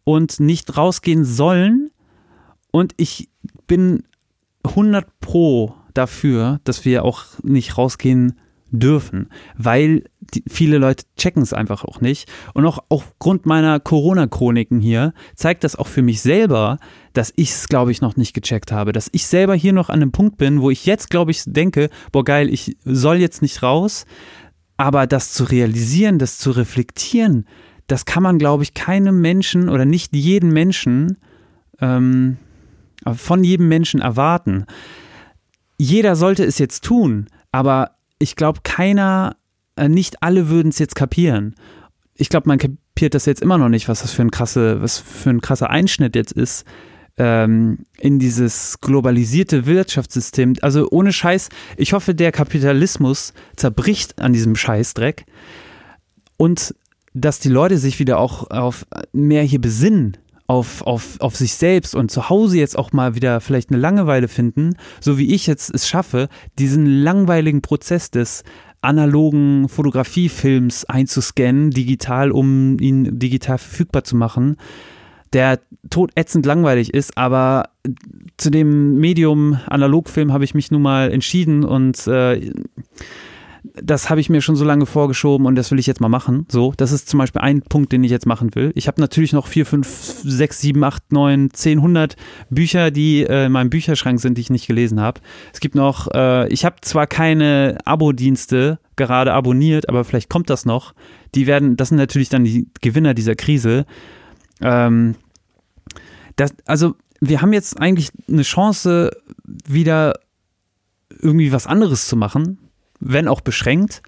[0.04, 1.90] und nicht rausgehen sollen.
[2.70, 3.28] Und ich
[3.66, 4.04] bin
[4.64, 8.38] 100 pro dafür, dass wir auch nicht rausgehen
[8.70, 12.28] dürfen, weil die, viele Leute checken es einfach auch nicht.
[12.52, 16.78] Und auch aufgrund meiner Corona-Chroniken hier zeigt das auch für mich selber,
[17.12, 18.92] dass ich es, glaube ich, noch nicht gecheckt habe.
[18.92, 21.90] Dass ich selber hier noch an einem Punkt bin, wo ich jetzt, glaube ich, denke,
[22.12, 24.04] boah geil, ich soll jetzt nicht raus.
[24.76, 27.46] Aber das zu realisieren, das zu reflektieren,
[27.86, 31.18] das kann man, glaube ich, keinem Menschen oder nicht jeden Menschen
[31.80, 32.36] ähm,
[33.14, 34.66] von jedem Menschen erwarten.
[35.78, 39.36] Jeder sollte es jetzt tun, aber ich glaube, keiner,
[39.76, 41.54] äh, nicht alle würden es jetzt kapieren.
[42.14, 44.98] Ich glaube, man kapiert das jetzt immer noch nicht, was das für ein krasse, was
[44.98, 46.64] für ein krasser Einschnitt jetzt ist
[47.18, 50.54] ähm, in dieses globalisierte Wirtschaftssystem.
[50.60, 55.24] Also ohne Scheiß, ich hoffe, der Kapitalismus zerbricht an diesem Scheißdreck
[56.36, 56.74] und
[57.14, 61.94] dass die Leute sich wieder auch auf mehr hier besinnen auf, auf, auf sich selbst
[61.94, 65.74] und zu Hause jetzt auch mal wieder vielleicht eine Langeweile finden, so wie ich jetzt
[65.74, 66.28] es schaffe,
[66.58, 68.44] diesen langweiligen Prozess des
[68.80, 74.56] analogen Fotografiefilms einzuscannen, digital, um ihn digital verfügbar zu machen,
[75.32, 77.70] der todätzend langweilig ist, aber
[78.36, 82.52] zu dem Medium Analogfilm habe ich mich nun mal entschieden und äh,
[83.74, 86.46] das habe ich mir schon so lange vorgeschoben und das will ich jetzt mal machen.
[86.50, 88.72] So, das ist zum Beispiel ein Punkt, den ich jetzt machen will.
[88.74, 92.16] Ich habe natürlich noch vier, fünf, sechs, sieben, acht, neun, zehn, hundert
[92.50, 95.20] Bücher, die äh, in meinem Bücherschrank sind, die ich nicht gelesen habe.
[95.52, 100.64] Es gibt noch, äh, ich habe zwar keine Abo-Dienste gerade abonniert, aber vielleicht kommt das
[100.64, 100.94] noch.
[101.34, 103.86] Die werden, das sind natürlich dann die Gewinner dieser Krise.
[104.60, 105.16] Ähm,
[106.36, 109.10] das, also wir haben jetzt eigentlich eine Chance,
[109.44, 110.18] wieder
[111.08, 112.58] irgendwie was anderes zu machen,
[113.00, 114.02] wenn auch beschränkt.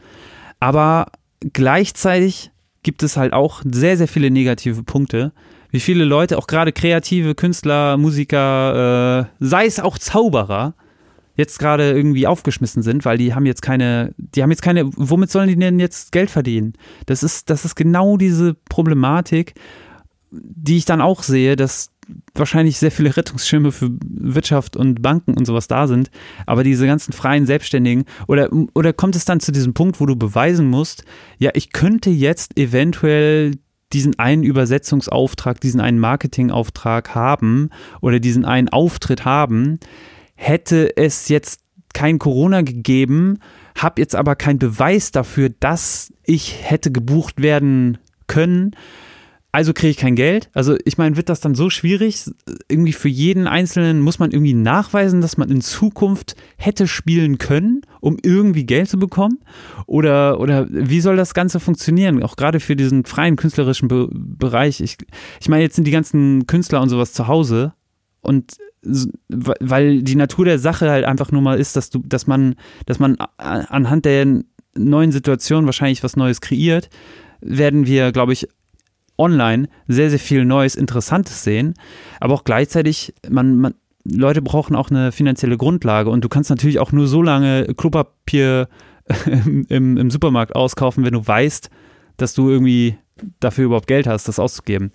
[0.61, 1.07] Aber
[1.53, 2.51] gleichzeitig
[2.83, 5.33] gibt es halt auch sehr, sehr viele negative Punkte.
[5.70, 10.74] Wie viele Leute, auch gerade kreative Künstler, Musiker, äh, sei es auch Zauberer,
[11.37, 15.31] jetzt gerade irgendwie aufgeschmissen sind, weil die haben jetzt keine, die haben jetzt keine, womit
[15.31, 16.72] sollen die denn jetzt Geld verdienen?
[17.07, 19.55] Das ist, das ist genau diese Problematik,
[20.30, 21.91] die ich dann auch sehe, dass
[22.34, 26.11] wahrscheinlich sehr viele Rettungsschirme für Wirtschaft und Banken und sowas da sind,
[26.46, 30.16] aber diese ganzen freien Selbstständigen oder, oder kommt es dann zu diesem Punkt, wo du
[30.16, 31.04] beweisen musst,
[31.38, 33.52] ja, ich könnte jetzt eventuell
[33.92, 39.78] diesen einen Übersetzungsauftrag, diesen einen Marketingauftrag haben oder diesen einen Auftritt haben,
[40.34, 41.61] hätte es jetzt
[41.94, 43.38] kein Corona gegeben,
[43.76, 48.72] habe jetzt aber keinen Beweis dafür, dass ich hätte gebucht werden können.
[49.59, 50.50] Also kriege ich kein Geld.
[50.54, 52.30] Also ich meine, wird das dann so schwierig?
[52.68, 57.80] Irgendwie für jeden Einzelnen muss man irgendwie nachweisen, dass man in Zukunft hätte spielen können,
[58.00, 59.40] um irgendwie Geld zu bekommen?
[59.86, 62.22] Oder, oder wie soll das Ganze funktionieren?
[62.22, 64.80] Auch gerade für diesen freien künstlerischen Be Bereich.
[64.80, 64.96] Ich,
[65.40, 67.72] ich meine, jetzt sind die ganzen Künstler und sowas zu Hause
[68.20, 68.59] und
[69.28, 72.54] weil die Natur der Sache halt einfach nur mal ist, dass du, dass man,
[72.86, 74.44] dass man anhand der
[74.76, 76.90] neuen Situation wahrscheinlich was Neues kreiert,
[77.40, 78.46] werden wir, glaube ich,
[79.18, 81.74] online sehr, sehr viel Neues, Interessantes sehen.
[82.20, 86.78] Aber auch gleichzeitig, man, man, Leute brauchen auch eine finanzielle Grundlage und du kannst natürlich
[86.78, 88.68] auch nur so lange Klopapier
[89.68, 91.70] im, im Supermarkt auskaufen, wenn du weißt,
[92.16, 92.96] dass du irgendwie
[93.40, 94.92] dafür überhaupt Geld hast, das auszugeben.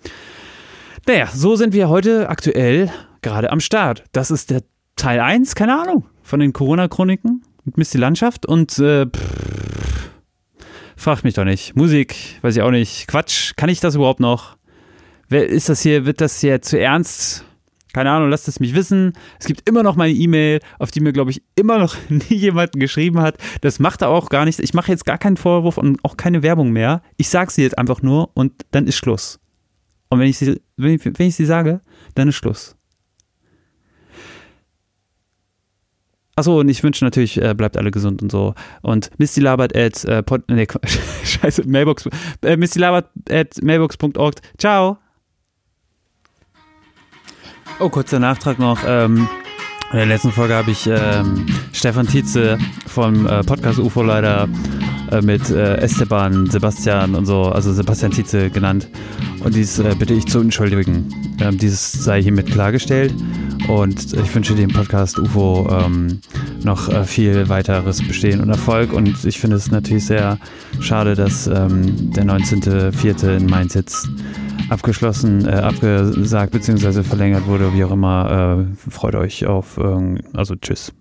[1.06, 2.90] Naja, so sind wir heute aktuell
[3.22, 4.04] gerade am Start.
[4.12, 4.62] Das ist der
[4.96, 9.73] Teil 1, keine Ahnung, von den Corona-Chroniken mit Misty Landschaft und äh, pff,
[10.96, 11.76] fragt mich doch nicht.
[11.76, 13.06] Musik, weiß ich auch nicht.
[13.06, 14.56] Quatsch, kann ich das überhaupt noch?
[15.28, 17.44] Wer ist das hier, wird das hier zu ernst?
[17.92, 19.12] Keine Ahnung, lasst es mich wissen.
[19.38, 22.72] Es gibt immer noch meine E-Mail, auf die mir, glaube ich, immer noch nie jemand
[22.72, 23.38] geschrieben hat.
[23.60, 24.60] Das macht er auch gar nichts.
[24.60, 27.02] Ich mache jetzt gar keinen Vorwurf und auch keine Werbung mehr.
[27.16, 29.38] Ich sage sie jetzt einfach nur und dann ist Schluss.
[30.08, 31.80] Und wenn ich sie, wenn ich, wenn ich sie sage,
[32.14, 32.76] dann ist Schluss.
[36.36, 38.54] Achso, und ich wünsche natürlich, äh, bleibt alle gesund und so.
[38.82, 40.66] Und Misty labert at, äh, nee,
[41.24, 42.08] scheiße, Mailbox,
[42.42, 44.34] äh, Misty labert at mailbox.org.
[44.58, 44.98] Ciao.
[47.78, 48.80] Oh, kurzer Nachtrag noch.
[48.86, 49.28] Ähm,
[49.92, 54.48] in der letzten Folge habe ich ähm, Stefan Tietze vom äh, Podcast UFO leider
[55.10, 58.88] äh, mit äh, Esteban, Sebastian und so, also Sebastian Tietze genannt.
[59.44, 61.08] Und dies äh, bitte ich zu entschuldigen.
[61.40, 63.14] Ähm, dieses sei hiermit klargestellt.
[63.68, 66.20] Und ich wünsche dem Podcast UFO ähm,
[66.62, 68.92] noch äh, viel weiteres Bestehen und Erfolg.
[68.92, 70.38] Und ich finde es natürlich sehr
[70.80, 73.36] schade, dass ähm, der 19.04.
[73.36, 74.08] in Mainz jetzt
[74.68, 77.02] abgeschlossen, äh, abgesagt bzw.
[77.02, 78.66] verlängert wurde, wie auch immer.
[78.66, 79.78] Äh, freut euch auf,
[80.32, 80.92] also tschüss.